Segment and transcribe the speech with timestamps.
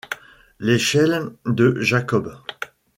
[0.59, 2.31] L’échelle de Jacob,